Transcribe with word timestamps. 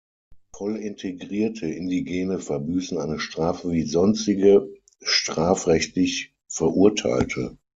Voll 0.57 0.77
integrierte 0.77 1.67
Indigene 1.67 2.39
verbüßen 2.39 2.97
eine 2.97 3.19
Strafe 3.19 3.69
wie 3.71 3.83
sonstige 3.83 4.67
strafrechtlich 5.03 6.33
Verurteilte. 6.47 7.59